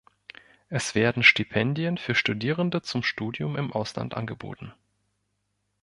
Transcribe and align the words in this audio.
Es 0.69 0.95
werden 0.95 1.21
Stipendien 1.21 1.99
für 1.99 2.15
Studierende 2.15 2.81
zum 2.81 3.03
Studium 3.03 3.55
im 3.55 3.71
Ausland 3.71 4.15
angeboten. 4.17 4.73